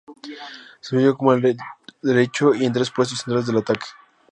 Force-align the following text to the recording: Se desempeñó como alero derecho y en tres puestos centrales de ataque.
Se 0.79 0.95
desempeñó 0.95 1.15
como 1.15 1.31
alero 1.31 1.63
derecho 2.01 2.55
y 2.55 2.65
en 2.65 2.73
tres 2.73 2.89
puestos 2.89 3.19
centrales 3.19 3.45
de 3.45 3.59
ataque. 3.59 3.85